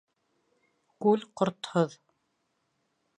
Күл 1.05 1.27
ҡортһоҙ 1.41 1.99